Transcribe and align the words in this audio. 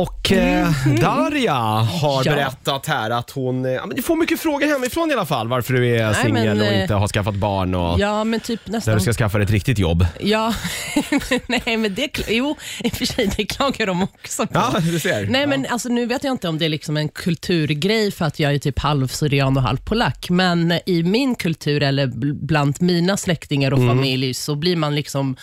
Och 0.00 0.32
eh, 0.32 0.70
Darja 1.00 1.54
har 1.54 2.22
Ja. 2.24 2.32
berättat 2.32 2.86
här 2.86 3.10
att 3.10 3.30
hon 3.30 3.64
eh, 3.64 3.70
ja, 3.72 3.86
men 3.86 3.96
du 3.96 4.02
får 4.02 4.16
mycket 4.16 4.40
frågor 4.40 4.66
hemifrån 4.66 5.10
i 5.10 5.12
alla 5.14 5.26
fall 5.26 5.48
varför 5.48 5.72
du 5.74 5.96
är 5.96 6.12
singel 6.12 6.56
men, 6.56 6.60
och 6.60 6.72
eh, 6.72 6.82
inte 6.82 6.94
har 6.94 7.08
skaffat 7.08 7.34
barn 7.34 7.74
och 7.74 8.00
Ja, 8.00 8.24
men 8.24 8.40
typ 8.40 8.60
när 8.64 8.72
nästan. 8.72 8.94
du 8.94 9.00
ska 9.00 9.12
skaffa 9.12 9.42
ett 9.42 9.50
riktigt 9.50 9.78
jobb. 9.78 10.06
Ja, 10.20 10.54
nej 11.46 11.76
men 11.76 11.94
det, 11.94 12.18
jo, 12.28 12.56
i 12.84 12.88
och 12.88 12.92
för 12.92 13.04
sig 13.06 13.30
det 13.36 13.44
klagar 13.46 13.86
de 13.86 14.02
också 14.02 14.46
på. 14.46 14.52
Ja, 14.54 14.74
du 14.80 14.98
ser. 15.00 15.26
Nej 15.26 15.46
men 15.46 15.66
alltså, 15.66 15.88
nu 15.88 16.06
vet 16.06 16.24
jag 16.24 16.30
inte 16.34 16.48
om 16.48 16.58
det 16.58 16.64
är 16.64 16.68
liksom 16.68 16.96
en 16.96 17.08
kulturgrej 17.08 18.10
för 18.12 18.24
att 18.24 18.38
jag 18.38 18.54
är 18.54 18.58
typ 18.58 18.78
halv 18.78 19.08
syrian 19.08 19.56
och 19.56 19.62
halv 19.62 19.76
polack, 19.78 20.30
men 20.30 20.72
i 20.86 21.02
min 21.02 21.34
kultur 21.34 21.82
eller 21.82 22.06
bl- 22.06 22.38
bland 22.46 22.82
mina 22.82 23.16
släktingar 23.16 23.70
och 23.72 23.78
Mm. 23.78 23.96
familj 23.96 24.34
så 24.34 24.54
blir 24.54 24.76
man 24.76 24.94
liksom 24.94 25.36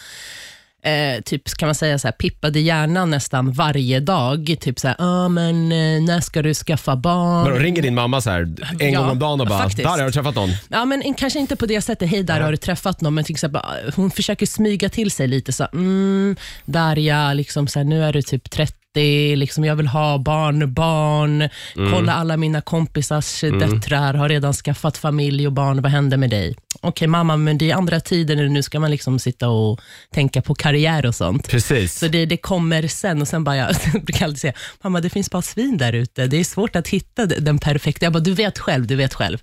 Eh, 0.86 1.22
typ 1.22 1.50
kan 1.58 1.68
man 1.68 1.76
säga 1.76 2.00
så 2.00 2.08
här, 2.08 2.12
pippad 2.12 2.58
i 2.58 2.60
hjärnan 2.60 3.10
nästan 3.10 3.52
varje 3.52 4.00
dag. 4.00 4.56
Typ 4.60 4.80
så 4.80 4.88
här, 4.88 4.96
ah, 5.00 5.30
men 5.30 5.72
eh, 5.72 6.02
när 6.02 6.20
ska 6.22 6.42
du 6.42 6.54
skaffa 6.54 6.96
barn? 6.96 7.44
Vadå, 7.44 7.56
ringer 7.56 7.82
din 7.82 7.96
mamma 7.96 8.22
så 8.22 8.30
här 8.30 8.42
en 8.80 8.92
Ja, 8.94 9.00
gång 9.02 9.10
om 9.10 9.20
dagen 9.20 9.42
och 9.42 9.48
bara 9.48 9.60
faktiskt. 9.60 9.84
“Darja, 9.84 10.04
har 10.04 10.06
du 10.06 10.12
träffat 10.12 10.36
någon?” 10.36 10.50
Ja, 10.70 10.86
men 10.86 11.14
kanske 11.14 11.40
inte 11.40 11.56
på 11.56 11.66
det 11.66 11.82
sättet, 11.82 12.10
hej 12.10 12.24
där 12.24 12.42
har 12.42 12.52
du 12.52 12.58
träffat 12.58 13.02
någon, 13.02 13.14
men 13.14 13.24
till 13.24 13.34
exempel, 13.36 13.62
hon 13.96 14.12
försöker 14.12 14.46
smyga 14.46 14.90
till 14.90 15.12
sig 15.12 15.28
lite. 15.28 15.54
så 15.54 15.68
mm, 15.74 16.36
Darja, 16.66 17.34
liksom, 17.34 17.68
så 17.68 17.80
här, 17.80 17.84
nu 17.84 18.04
är 18.04 18.14
du 18.14 18.22
typ 18.22 18.50
30, 18.50 18.74
liksom, 19.36 19.66
jag 19.66 19.76
vill 19.76 19.88
ha 19.88 20.18
barn, 20.18 20.74
barn. 20.74 21.50
Kolla 21.74 22.14
alla 22.14 22.38
mina 22.38 22.62
kompisars 22.62 23.42
döttrar 23.42 24.14
har 24.14 24.30
redan 24.30 24.54
skaffat 24.54 24.98
familj 24.98 25.48
och 25.48 25.54
barn, 25.54 25.82
vad 25.82 25.92
händer 25.92 26.18
med 26.18 26.30
dig? 26.30 26.56
Okej 26.82 27.08
mamma, 27.08 27.38
men 27.38 27.58
det 27.58 27.72
är 27.72 27.76
andra 27.76 28.00
tider 28.00 28.36
nu, 28.36 28.50
nu 28.50 28.64
ska 28.64 28.80
man 28.80 28.92
liksom 28.92 29.20
sitta 29.20 29.50
och 29.50 29.80
tänka 30.14 30.42
på 30.42 30.56
karriär 30.56 31.06
och 31.06 31.16
sånt. 31.16 31.48
Precis. 31.48 32.00
Så 32.00 32.08
det, 32.08 32.26
det 32.26 32.38
kommer 32.38 32.88
sen 32.88 33.22
och 33.22 33.28
sen 33.28 33.44
bara, 33.44 33.58
jag, 33.58 33.76
jag 33.94 34.04
brukar 34.04 34.26
alltid 34.26 34.40
säga, 34.40 34.54
mamma 34.82 35.02
det 35.02 35.10
finns 35.10 35.32
bara 35.32 35.42
svin 35.42 35.78
där 35.78 35.94
ute. 35.94 36.28
Det 36.28 36.38
är 36.38 36.44
svårt 36.44 36.76
att 36.76 36.88
hitta 36.88 37.26
den 37.26 37.60
perfekta. 37.60 38.06
Jag 38.06 38.14
bara, 38.14 38.20
du 38.20 38.34
vet 38.34 38.60
själv, 38.60 38.88
du 38.88 38.96
vet 38.96 39.14
själv. 39.14 39.38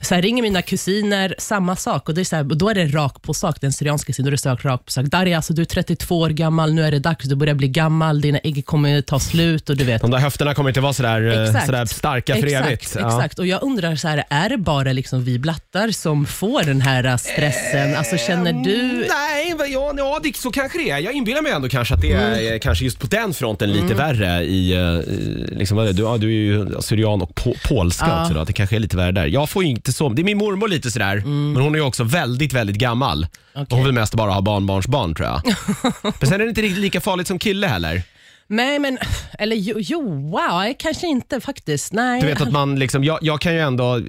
Så 0.00 0.14
här 0.14 0.22
ringer 0.22 0.42
mina 0.42 0.62
kusiner, 0.62 1.34
samma 1.38 1.76
sak. 1.76 2.08
Och, 2.08 2.14
det 2.14 2.20
är 2.20 2.24
så 2.24 2.36
här, 2.36 2.50
och 2.50 2.56
då 2.56 2.70
är 2.70 2.74
det 2.74 2.86
rak 2.86 3.22
på 3.22 3.34
sak, 3.34 3.60
den 3.60 3.72
syrianska 3.72 4.12
sidan, 4.12 4.24
då 4.24 4.28
är 4.28 4.32
det 4.32 4.38
sak, 4.38 4.64
rak 4.64 4.84
på 4.84 4.92
sak. 4.92 5.06
Darja, 5.06 5.36
alltså, 5.36 5.52
du 5.52 5.62
är 5.62 5.66
32 5.66 6.18
år 6.18 6.30
gammal, 6.30 6.74
nu 6.74 6.82
är 6.82 6.90
det 6.90 6.98
dags, 6.98 7.24
du 7.24 7.34
börjar 7.34 7.54
bli 7.54 7.68
gammal, 7.68 8.20
dina 8.20 8.38
ägg 8.38 8.66
kommer 8.66 8.83
ta 9.06 9.20
slut 9.20 9.70
och 9.70 9.76
du 9.76 9.84
vet. 9.84 10.02
De 10.02 10.10
där 10.10 10.18
höfterna 10.18 10.54
kommer 10.54 10.70
inte 10.70 10.80
vara 10.80 10.92
sådär, 10.92 11.32
eh, 11.32 11.44
Exakt. 11.48 11.66
sådär 11.66 11.86
starka 11.86 12.34
för 12.34 12.46
exakt, 12.46 12.66
evigt. 12.66 12.96
Ja. 13.00 13.06
Exakt, 13.06 13.38
och 13.38 13.46
jag 13.46 13.62
undrar, 13.62 13.96
så 13.96 14.08
här, 14.08 14.24
är 14.30 14.48
det 14.48 14.56
bara 14.58 14.92
liksom 14.92 15.24
vi 15.24 15.38
blattar 15.38 15.90
som 15.90 16.26
får 16.26 16.62
den 16.62 16.80
här 16.80 17.16
stressen? 17.16 17.96
Alltså 17.96 18.16
känner 18.16 18.52
du... 18.52 19.06
Nej, 19.08 19.54
men 19.58 19.72
ja, 19.72 19.92
ja 19.96 20.20
det, 20.22 20.36
så 20.36 20.50
kanske 20.50 20.78
det 20.78 20.90
är. 20.90 20.98
Jag 20.98 21.12
inbillar 21.12 21.42
mig 21.42 21.52
ändå 21.52 21.68
kanske 21.68 21.94
att 21.94 22.00
det 22.00 22.12
är 22.12 22.24
Mm. 22.34 22.52
eh, 22.54 22.58
kanske 22.58 22.84
just 22.84 22.98
på 22.98 23.06
den 23.06 23.34
fronten 23.34 23.72
lite 23.72 23.94
värre 23.94 24.42
i, 24.44 24.72
eh, 24.72 24.78
i 24.80 25.46
liksom, 25.58 25.76
vad 25.76 25.86
är 25.86 25.92
det? 25.92 25.96
du, 25.96 26.02
ja, 26.02 26.16
du 26.18 26.26
är 26.26 26.32
ju 26.32 26.66
syrian 26.80 27.22
och 27.22 27.34
po, 27.34 27.54
polska 27.68 28.20
också 28.20 28.34
då, 28.34 28.40
att 28.40 28.46
det 28.46 28.52
kanske 28.52 28.76
är 28.76 28.80
lite 28.80 28.96
värre 28.96 29.12
där. 29.12 29.26
Jag 29.26 29.50
får 29.50 29.64
ju 29.64 29.70
inte 29.70 29.92
så, 29.92 30.08
det 30.08 30.22
är 30.22 30.24
min 30.24 30.38
mormor 30.38 30.68
lite 30.68 30.90
sådär, 30.90 31.22
men 31.26 31.62
hon 31.62 31.74
är 31.74 31.78
ju 31.78 31.84
också 31.84 32.04
väldigt, 32.04 32.52
väldigt 32.52 32.76
gammal. 32.76 33.26
Och 33.52 33.56
Mm. 33.56 33.66
Hon 33.70 33.84
vill 33.84 33.92
mest 33.92 34.14
bara 34.14 34.30
ha 34.30 34.40
barnbarnsbarn 34.40 35.14
tror 35.14 35.28
jag. 35.28 35.42
men 36.02 36.28
sen 36.28 36.32
är 36.32 36.38
det 36.38 36.48
inte 36.48 36.62
riktigt 36.62 36.78
lika 36.80 37.00
farligt 37.00 37.26
som 37.26 37.38
kille 37.38 37.66
heller. 37.66 38.02
Nej, 38.48 38.78
men... 38.78 38.98
Eller 39.38 39.56
jo, 39.56 39.76
jo 39.78 40.30
wow, 40.30 40.72
kanske 40.78 41.06
inte 41.06 41.40
faktiskt. 41.40 41.92
Nej. 41.92 42.20
Du 42.20 42.26
vet 42.26 42.40
att 42.40 42.52
man 42.52 42.78
liksom, 42.78 43.04
jag, 43.04 43.18
jag 43.22 43.40
kan 43.40 43.54
ju 43.54 43.60
ändå, 43.60 43.96
eh, 43.96 44.02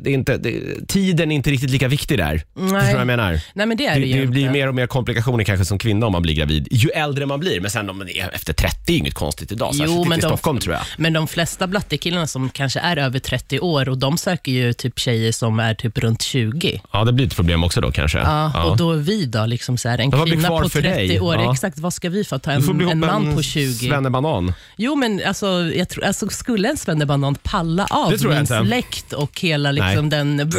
det 0.00 0.10
är 0.10 0.14
inte, 0.14 0.36
det, 0.36 0.60
tiden 0.88 1.32
är 1.32 1.34
inte 1.36 1.50
riktigt 1.50 1.70
lika 1.70 1.88
viktig 1.88 2.18
där. 2.18 2.36
Förstår 2.54 2.66
du 2.66 2.72
vad 2.72 3.00
jag 3.00 3.06
menar? 3.06 3.40
Nej, 3.54 3.66
men 3.66 3.76
det 3.76 3.86
är 3.86 3.94
Det, 3.94 4.00
det, 4.00 4.06
ju 4.06 4.20
det 4.20 4.26
blir 4.26 4.40
inte. 4.42 4.52
mer 4.52 4.68
och 4.68 4.74
mer 4.74 4.86
komplikationer 4.86 5.44
kanske 5.44 5.64
som 5.64 5.78
kvinna 5.78 6.06
om 6.06 6.12
man 6.12 6.22
blir 6.22 6.34
gravid. 6.34 6.68
Ju 6.70 6.88
äldre 6.88 7.26
man 7.26 7.40
blir, 7.40 7.60
men 7.60 7.70
sen 7.70 7.90
om 7.90 7.98
man 7.98 8.08
är 8.08 8.34
efter 8.34 8.52
30 8.52 8.92
är 8.92 8.96
inget 8.98 9.14
konstigt 9.14 9.52
idag. 9.52 9.74
Särskilt 9.74 9.90
Jo, 9.92 9.96
inte 9.98 10.08
men 10.08 10.18
i 10.18 10.22
de- 10.22 10.26
Stockholm 10.28 10.58
tror 10.58 10.74
jag. 10.74 10.82
Men 10.98 11.12
de 11.12 11.28
flesta 11.28 11.66
blattekillarna 11.66 12.26
som 12.26 12.50
kanske 12.50 12.80
är 12.80 12.96
över 12.96 13.18
30 13.18 13.60
år 13.60 13.88
och 13.88 13.98
de 13.98 14.18
söker 14.18 14.52
ju 14.52 14.72
typ 14.72 14.98
tjejer 14.98 15.32
som 15.32 15.60
är 15.60 15.74
typ 15.74 15.98
runt 15.98 16.22
20. 16.22 16.80
Ja, 16.92 17.04
det 17.04 17.12
blir 17.12 17.26
ett 17.26 17.36
problem 17.36 17.64
också 17.64 17.80
då 17.80 17.92
kanske. 17.92 18.18
Ja, 18.18 18.64
Och 18.70 18.76
då 18.76 18.92
är 18.92 18.96
vi 18.96 19.26
då, 19.26 19.46
liksom 19.46 19.78
så 19.78 19.88
här, 19.88 19.98
en 19.98 20.10
kvinna 20.12 20.48
på 20.48 20.68
för 20.68 20.82
30 20.82 20.88
dig? 21.08 21.20
år, 21.20 21.34
Ja. 21.34 21.52
exakt 21.52 21.78
vad 21.78 21.94
ska 21.94 22.08
vi 22.08 22.24
få 22.24 22.38
ta 22.38 22.50
en, 22.52 22.80
en 22.90 22.98
man 23.00 23.34
på 23.34 23.42
20? 23.42 23.77
Svennebanan. 23.78 24.52
Jo, 24.76 24.94
men 24.94 25.22
alltså, 25.26 25.46
jag 25.74 25.88
tror, 25.88 26.04
alltså, 26.04 26.28
skulle 26.28 26.68
en 26.68 26.76
svennebanan 26.76 27.34
palla 27.34 27.86
av 27.90 28.10
Det 28.10 28.18
tror 28.18 28.32
jag 28.32 28.36
min 28.50 28.58
inte. 28.58 28.66
släkt 28.66 29.12
och 29.12 29.40
hela 29.40 29.72
liksom 29.72 30.08
den 30.10 30.52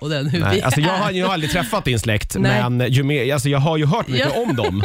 och 0.00 0.10
den 0.10 0.28
hur 0.28 0.40
Nej, 0.40 0.62
alltså 0.62 0.80
jag, 0.80 0.92
har, 0.92 1.10
jag 1.10 1.26
har 1.26 1.34
aldrig 1.34 1.52
träffat 1.52 1.84
din 1.84 1.98
släkt, 2.00 2.36
Nej. 2.38 2.70
men 2.70 2.92
ju 2.92 3.02
mer, 3.02 3.32
alltså 3.34 3.48
jag 3.48 3.58
har 3.58 3.76
ju 3.76 3.86
hört 3.86 4.08
mycket 4.08 4.36
om 4.36 4.56
dem. 4.56 4.82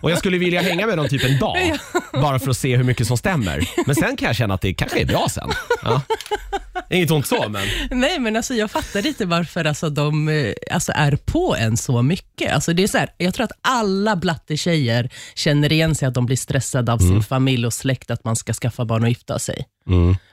Och 0.00 0.10
Jag 0.10 0.18
skulle 0.18 0.38
vilja 0.38 0.60
hänga 0.62 0.86
med 0.86 0.98
dem 0.98 1.08
typ 1.08 1.24
en 1.24 1.38
dag, 1.38 1.78
bara 2.12 2.38
för 2.38 2.50
att 2.50 2.56
se 2.56 2.76
hur 2.76 2.84
mycket 2.84 3.06
som 3.06 3.16
stämmer. 3.16 3.68
Men 3.86 3.94
sen 3.94 4.16
kan 4.16 4.26
jag 4.26 4.36
känna 4.36 4.54
att 4.54 4.60
det 4.60 4.74
kanske 4.74 5.00
är 5.00 5.04
bra 5.06 5.26
sen. 5.30 5.50
Ja. 5.82 6.02
Inget 6.90 7.10
ont 7.10 7.26
så, 7.26 7.48
men 7.48 7.66
Nej, 8.00 8.18
men 8.18 8.36
alltså, 8.36 8.54
jag 8.54 8.70
fattar 8.70 9.06
inte 9.06 9.26
varför 9.26 9.64
alltså, 9.64 9.90
de 9.90 10.28
eh, 10.28 10.52
alltså, 10.70 10.92
är 10.94 11.16
på 11.16 11.56
en 11.58 11.76
så 11.76 12.02
mycket. 12.02 12.52
Alltså, 12.52 12.72
det 12.72 12.82
är 12.82 12.86
så 12.86 12.98
här, 12.98 13.08
jag 13.18 13.34
tror 13.34 13.44
att 13.44 13.52
alla 13.60 14.16
blattetjejer 14.16 15.10
känner 15.34 15.72
igen 15.72 15.94
sig 15.94 16.08
att 16.08 16.14
de 16.14 16.26
blir 16.26 16.36
stressade 16.36 16.92
av 16.92 17.00
Mm. 17.00 17.12
sin 17.12 17.22
familj 17.22 17.66
och 17.66 17.72
släkt 17.72 18.10
att 18.10 18.24
man 18.24 18.36
ska 18.36 18.52
skaffa 18.52 18.84
barn 18.84 19.02
och 19.02 19.08
gifta 19.08 19.38
sig. 19.38 19.64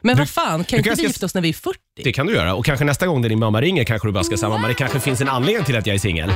Men 0.02 0.18
vad 0.18 0.30
fan, 0.30 0.46
kan 0.46 0.58
du 0.58 0.78
inte 0.78 0.90
kanske 0.90 0.90
vi 0.90 0.96
ska- 0.96 1.03
gifta 1.08 1.25
oss 1.25 1.34
när 1.34 1.42
vi 1.42 1.50
är 1.50 1.53
40? 1.53 1.78
det 2.03 2.12
kan 2.13 2.28
du 2.28 2.34
göra. 2.34 2.56
Och 2.56 2.66
kanske 2.66 2.86
nästa 2.86 3.08
gång 3.08 3.22
när 3.22 3.30
din 3.30 3.40
mamma 3.40 3.62
ringer 3.62 3.84
kanske 3.84 4.08
du 4.08 4.12
bara 4.12 4.24
ska 4.24 4.38
säga 4.38 4.50
mamma 4.50 4.68
det 4.68 4.74
kanske 4.74 5.00
finns 5.00 5.22
en 5.22 5.30
anledning 5.30 5.66
till 5.66 5.75
att 5.78 5.88
jag 5.88 5.94
är 5.96 6.00
singel. 6.00 6.31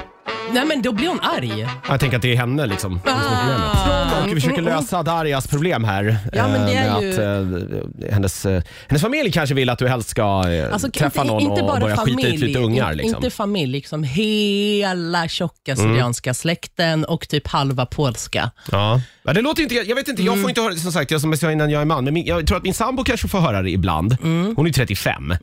Nej, 0.54 0.66
men 0.66 0.82
då 0.82 0.92
blir 0.92 1.08
hon 1.08 1.20
arg. 1.20 1.68
Jag 1.90 2.00
tänker 2.00 2.16
att 2.18 2.22
det 2.22 2.32
är 2.34 2.38
henne 2.38 2.66
liksom, 2.66 3.00
som 3.06 3.14
är 3.14 3.18
problemet. 3.40 4.22
Och 4.24 4.28
vi 4.38 4.42
försöker 4.42 4.62
lösa 4.62 5.04
Darjas 5.04 5.48
problem 5.48 5.84
här. 5.84 6.18
Ja, 6.34 6.48
men 6.48 6.66
det 6.66 6.74
eh, 6.74 6.94
är 6.94 7.02
med 7.02 7.12
att, 7.14 8.04
eh, 8.04 8.14
hennes, 8.14 8.46
eh, 8.46 8.64
hennes 8.88 9.02
familj 9.02 9.32
kanske 9.32 9.56
vill 9.56 9.70
att 9.70 9.80
du 9.80 9.88
helst 9.88 10.10
ska 10.10 10.50
eh, 10.50 10.74
Alltså, 10.74 10.92
träffa 10.92 11.24
någon 11.24 11.42
inte 11.42 11.62
och 11.62 11.80
börja 11.80 11.96
familj, 11.96 12.18
skita 12.18 12.28
ut 12.36 12.40
lite 12.40 12.60
ungar. 12.60 12.92
in- 12.92 12.98
Liksom. 12.98 13.16
Inte 13.16 13.30
familj, 13.36 13.72
liksom 13.72 14.04
hela 14.04 15.28
tjocka 15.28 15.72
Mm. 15.72 15.84
syrianska 15.86 16.34
släkten 16.34 17.06
och 17.06 17.28
typ 17.30 17.48
halva 17.48 17.86
polska. 17.86 18.52
Ja. 18.72 19.02
Ja, 19.24 19.34
det 19.34 19.42
låter 19.42 19.64
inte, 19.64 19.76
jag 19.76 19.96
vet 19.96 20.08
inte, 20.08 20.24
jag 20.24 20.32
Mm. 20.34 20.44
får 20.44 20.50
inte 20.50 20.62
höra, 20.62 20.76
som 20.76 20.92
sagt, 20.92 21.12
jag 21.12 21.22
som 21.22 21.30
jag 21.32 21.40
sa 21.40 21.52
innan 21.52 21.70
jag 21.70 21.82
är 21.82 21.86
man, 21.86 22.04
men 22.04 22.14
min, 22.14 22.26
jag 22.26 22.48
tror 22.48 22.58
att 22.58 22.64
min 22.64 22.74
sambo 22.74 23.04
kanske 23.04 23.28
får 23.28 23.40
höra 23.40 23.62
det 23.62 23.70
ibland. 23.70 24.18
Mm. 24.24 24.54
Hon 24.56 24.68
är 24.68 24.72
35, 24.72 25.32
eh, 25.32 25.38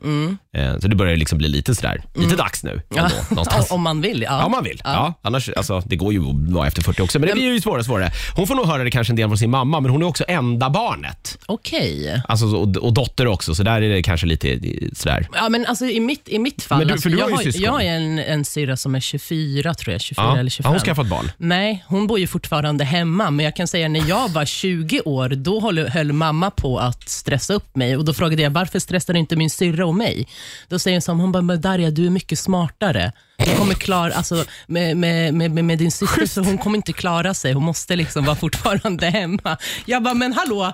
så 0.81 0.87
det 0.87 0.95
börjar 0.95 1.17
liksom 1.17 1.37
bli 1.37 1.47
lite 1.47 1.75
sådär, 1.75 2.03
lite 2.13 2.35
dags 2.35 2.63
nu. 2.63 2.81
Någonstans. 3.29 3.67
Om 3.71 3.81
man 3.81 4.01
vill. 4.01 4.21
Ja, 4.21 4.37
Ja, 4.39 4.45
om 4.45 4.51
man 4.51 4.63
vill. 4.63 4.81
Ja. 4.83 5.13
annars, 5.21 5.49
alltså, 5.49 5.79
det 5.85 5.95
går 5.95 6.13
ju 6.13 6.19
att 6.29 6.35
vara 6.53 6.67
efter 6.67 6.81
40 6.81 7.01
också, 7.01 7.19
men 7.19 7.27
det 7.29 7.33
blir 7.35 7.43
ju 7.53 7.61
svårare 7.61 7.79
och 7.79 7.85
svårare. 7.85 8.11
Hon 8.35 8.47
får 8.47 8.55
nog 8.55 8.65
höra 8.65 8.83
det 8.83 8.91
kanske 8.91 9.11
en 9.11 9.15
del 9.17 9.27
från 9.29 9.37
sin 9.37 9.49
mamma, 9.49 9.79
men 9.79 9.91
hon 9.91 10.01
är 10.01 10.05
också 10.07 10.23
enda 10.27 10.69
barnet. 10.69 11.37
Okej. 11.45 12.21
Alltså, 12.27 12.45
och, 12.45 12.77
och 12.77 12.93
dotter 12.93 13.27
också, 13.27 13.55
så 13.55 13.63
där 13.63 13.81
är 13.81 13.89
det 13.89 14.03
kanske 14.03 14.27
lite 14.27 14.49
eh, 14.51 14.59
sådär. 14.93 15.27
Ja, 15.33 15.49
men 15.49 15.65
alltså, 15.65 15.85
i, 15.85 15.99
mitt, 15.99 16.29
I 16.29 16.39
mitt 16.39 16.63
fall, 16.63 16.77
Men 16.77 16.87
du- 16.87 16.93
alltså, 16.93 17.09
för 17.09 17.15
du 17.17 17.21
har 17.23 17.29
jag, 17.29 17.29
ju 17.29 17.35
har, 17.35 17.43
syskon. 17.43 17.63
jag 17.63 17.71
har 17.71 17.81
en, 17.81 18.19
en 18.19 18.45
syrra 18.45 18.77
som 18.77 18.95
är 18.95 18.99
24, 18.99 19.73
tror 19.73 19.91
jag. 19.91 20.01
24 20.01 20.25
Ja. 20.25 20.31
eller 20.33 20.43
Har 20.43 20.49
25. 20.49 20.71
hon 20.71 20.79
skaffat 20.79 21.07
barn? 21.07 21.31
Nej, 21.37 21.83
hon 21.87 22.07
bor 22.07 22.19
ju 22.19 22.27
fortfarande 22.27 22.83
hemma, 22.83 23.31
men 23.31 23.43
jag 23.45 23.55
kan 23.55 23.67
säga 23.67 23.87
när 23.87 24.09
jag 24.09 24.29
var 24.29 24.45
20 24.45 25.01
år, 25.01 25.29
då 25.29 25.61
höll, 25.61 25.87
höll 25.89 26.11
mamma 26.13 26.51
på 26.51 26.79
att 26.79 27.09
stressa 27.09 27.53
upp 27.53 27.75
mig 27.75 27.97
och 27.97 28.05
då 28.05 28.13
frågade 28.13 28.41
jag 28.43 28.49
varför 28.51 28.79
stressar 28.79 29.13
inte 29.13 29.35
min 29.35 29.49
syrra 29.49 29.85
och 29.85 29.95
mig? 29.95 30.27
Då 30.67 30.79
säger 30.79 30.97
hon 30.97 31.01
som, 31.01 31.19
hon 31.19 31.31
bara, 31.31 31.41
"Men 31.41 31.61
Darja 31.61 31.91
du 31.91 32.05
är 32.05 32.09
mycket 32.09 32.39
smartare. 32.39 33.11
Du 33.37 33.55
kommer 33.55 33.73
klara, 33.73 34.13
alltså, 34.13 34.45
med, 34.67 34.97
med, 34.97 35.33
med, 35.33 35.51
med- 35.51 35.77
din 35.77 35.91
syster, 35.91 36.25
så 36.25 36.41
hon 36.41 36.57
kommer 36.57 36.77
inte 36.77 36.93
klara 36.93 37.33
sig. 37.33 37.53
Hon 37.53 37.63
måste 37.63 37.95
liksom 37.95 38.25
vara 38.25 38.35
fortfarande 38.35 39.05
hemma. 39.09 39.57
Jag 39.85 40.03
bara, 40.03 40.13
men 40.13 40.33
hallå? 40.33 40.71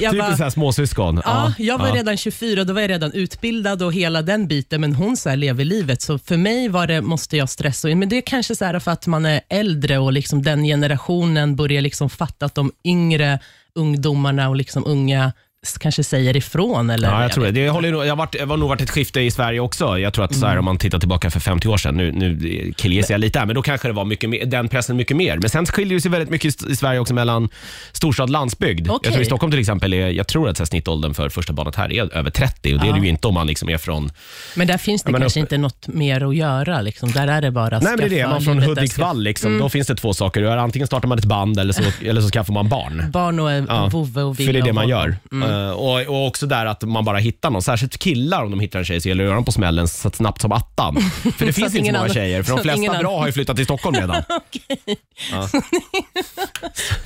Jag 0.00 0.12
Typ 0.12 0.20
bara, 0.20 0.36
så 0.36 0.42
här 0.42 0.50
småsyskon. 0.50 1.20
Ja, 1.24 1.52
jag 1.58 1.78
var 1.78 1.92
redan 1.92 2.16
24 2.16 2.64
då 2.64 2.72
var 2.72 2.80
jag 2.80 2.90
redan 2.90 3.12
utbildad 3.12 3.82
och 3.82 3.92
hela 3.92 4.22
den 4.22 4.48
biten, 4.48 4.80
men 4.80 4.94
hon 4.94 5.16
så 5.16 5.28
här 5.28 5.36
lever 5.36 5.64
livet. 5.64 6.02
Så 6.02 6.18
för 6.18 6.36
mig 6.36 6.68
var 6.68 6.86
det, 6.86 7.00
måste 7.00 7.36
jag 7.36 7.48
stressa 7.48 7.90
in. 7.90 7.98
Men 7.98 8.08
det 8.08 8.16
är 8.16 8.20
kanske 8.20 8.56
så 8.56 8.64
här 8.64 8.78
för 8.78 8.90
att 8.90 9.06
man 9.06 9.26
är 9.26 9.40
äldre 9.48 9.98
och 9.98 10.12
liksom 10.12 10.42
den 10.42 10.64
generationen 10.64 11.56
börjar 11.56 11.80
liksom 11.80 12.10
fatta 12.10 12.46
att 12.46 12.54
de 12.54 12.72
yngre 12.84 13.38
ungdomarna 13.74 14.48
och 14.48 14.56
liksom 14.56 14.84
unga 14.86 15.32
kanske 15.80 16.04
säger 16.04 16.36
ifrån. 16.36 16.90
Eller 16.90 17.08
Ja, 17.08 17.22
jag 17.22 17.32
tror 17.32 17.44
det. 17.44 17.50
Det, 17.50 17.68
håller, 17.68 17.92
nog- 17.92 18.04
jag 18.04 18.08
har 18.10 18.16
varit, 18.16 18.32
det 18.32 18.44
har 18.44 18.56
nog 18.56 18.68
varit 18.68 18.80
ett 18.80 18.90
skifte 18.90 19.20
i 19.20 19.30
Sverige 19.30 19.60
också. 19.60 19.98
Jag 19.98 20.12
tror 20.12 20.24
att 20.24 20.34
så 20.34 20.46
här, 20.46 20.58
om 20.58 20.64
man 20.64 20.78
tittar 20.78 20.98
tillbaka 20.98 21.30
för 21.30 21.40
50 21.40 21.68
år 21.68 21.76
sedan, 21.76 21.96
nu, 21.96 22.12
nu 22.12 22.72
killgissar 22.76 23.14
jag 23.14 23.20
lite 23.20 23.38
här, 23.38 23.46
men 23.46 23.54
då 23.54 23.62
kanske 23.62 23.88
det 23.88 23.92
var 23.92 24.04
mycket 24.04 24.30
mer, 24.30 24.46
den 24.46 24.68
pressen 24.68 24.96
mycket 24.96 25.16
mer. 25.16 25.38
Men 25.38 25.50
sen 25.50 25.66
skiljer 25.66 25.94
det 25.94 26.00
sig 26.00 26.10
väldigt 26.10 26.30
mycket 26.30 26.66
i 26.70 26.76
Sverige 26.76 26.98
också 27.00 27.14
mellan 27.14 27.48
storstad 27.92 28.22
och 28.24 28.30
landsbygd. 28.30 28.86
Jag 28.86 28.94
Okej. 28.96 29.12
tror 29.12 29.22
i 29.22 29.26
Stockholm 29.26 29.50
till 29.50 29.60
exempel, 29.60 29.92
är, 29.94 30.08
jag 30.10 30.26
tror 30.26 30.48
att 30.48 30.56
så 30.56 30.60
här, 30.62 30.66
snittåldern 30.66 31.14
för 31.14 31.28
första 31.28 31.52
barnet 31.52 31.76
här 31.76 31.92
är 31.92 32.16
över 32.16 32.30
30 32.30 32.74
och 32.74 32.80
det 32.80 32.88
är 32.88 32.92
det 32.92 33.00
ju 33.00 33.08
inte 33.08 33.28
om 33.28 33.34
man 33.34 33.46
liksom 33.46 33.68
är 33.68 33.78
från... 33.78 34.10
Men 34.56 34.66
där 34.66 34.78
finns 34.78 35.02
det 35.02 35.12
men 35.12 35.20
kanske 35.20 35.40
upp- 35.40 35.44
inte 35.44 35.58
något 35.58 35.88
mer 35.88 36.28
att 36.28 36.36
göra. 36.36 36.80
Liksom. 36.80 37.10
Där 37.12 37.28
är 37.28 37.40
det 37.42 37.50
bara 37.50 37.78
Nej 37.78 37.88
men 37.88 37.98
det 37.98 38.04
är 38.04 38.08
det, 38.10 38.16
skaffa 38.16 38.30
man 38.32 38.42
från 38.42 38.54
livet, 38.60 38.68
där 38.74 38.80
Hudiksvall 38.82 39.22
liksom, 39.22 39.58
då 39.58 39.68
finns 39.68 39.86
det 39.86 39.94
två 39.96 40.14
saker. 40.14 40.42
Antingen 40.44 40.86
startar 40.86 41.08
man 41.08 41.18
ett 41.18 41.24
band 41.24 41.58
eller 41.58 41.72
så, 41.72 41.82
eller 42.04 42.20
så 42.20 42.28
skaffar 42.28 42.52
man 42.54 42.68
barn. 42.68 42.98
ska- 42.98 43.06
Barn 43.08 43.38
och 43.40 43.50
Ja, 43.68 43.88
vovve 43.92 44.22
och 44.22 44.36
För 44.36 44.52
det 44.52 44.58
är 44.58 44.62
det 44.62 44.72
man 44.72 44.88
gör. 44.88 45.16
Eh, 45.32 45.51
och, 45.76 46.00
och 46.00 46.26
också 46.26 46.46
där 46.46 46.66
att 46.66 46.82
man 46.82 47.04
bara 47.04 47.18
hittar 47.18 47.50
någon. 47.50 47.62
Särskilt 47.62 47.98
killar 47.98 48.42
om 48.44 48.50
de 48.50 48.60
hittar 48.60 48.78
en 48.78 48.84
tjej 48.84 49.00
så 49.00 49.08
gäller 49.08 49.24
det 49.24 49.26
att 49.26 49.30
göra 49.30 49.34
dem 49.36 49.44
på 49.44 49.52
smällen 49.52 49.88
så 49.88 50.10
snabbt 50.10 50.40
som 50.42 50.52
attan. 50.52 50.96
För 51.38 51.46
det 51.46 51.52
finns 51.52 51.58
inte 51.58 51.70
så 51.70 51.76
ingen 51.78 51.92
många 51.92 51.98
annan- 52.04 52.14
tjejer. 52.14 52.42
För 52.42 52.50
så 52.56 52.62
de 52.62 52.70
att 52.70 52.76
ingen 52.76 52.76
flesta 52.78 52.90
annan- 52.98 53.02
bra 53.12 53.18
har 53.18 53.26
ju 53.26 53.32
flyttat 53.32 53.56
till 53.56 53.64
Stockholm 53.64 53.96
redan. 53.96 54.22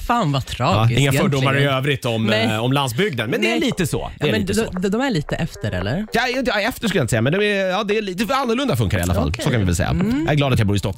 Fan 0.06 0.32
vad 0.32 0.42
Ja, 0.48 0.54
tragiskt 0.54 1.00
inga 1.00 1.12
fördomar 1.12 1.42
i 1.42 1.56
egentligen. 1.56 1.74
övrigt 1.74 2.04
om, 2.04 2.26
Nej. 2.26 2.44
eh, 2.46 2.64
om 2.64 2.72
landsbygden. 2.72 3.30
Men 3.30 3.40
det 3.40 3.46
är 3.46 3.50
Nej. 3.50 3.60
lite 3.60 3.86
så. 3.86 3.98
Det 3.98 4.12
Ja, 4.20 4.26
är 4.26 4.32
men 4.32 4.40
lite 4.40 4.52
de, 4.52 4.66
så. 4.66 4.70
de, 4.78 4.88
de 4.88 5.00
är 5.00 5.10
lite 5.10 5.36
efter 5.36 5.72
eller? 5.72 6.06
Ja, 6.12 6.22
ja, 6.46 6.60
efter 6.60 6.88
skulle 6.88 6.98
jag 6.98 7.04
inte 7.04 7.10
säga, 7.10 7.22
men 7.22 7.32
det 7.32 7.46
är, 7.46 7.66
ja, 7.66 7.84
det 7.84 7.98
är 7.98 8.02
lite 8.02 8.34
annorlunda 8.34 8.76
funkar 8.76 8.98
i 8.98 9.02
alla 9.02 9.14
fall. 9.14 9.28
Okej. 9.28 9.44
Så 9.44 9.50
kan 9.50 9.60
vi 9.60 9.66
väl 9.66 9.76
säga. 9.76 9.96
Jag 10.24 10.32
är 10.32 10.34
glad 10.34 10.52
att 10.52 10.58
jag 10.58 10.68
bor 10.68 10.76
i 10.76 10.78
Stockholm. 10.78 10.94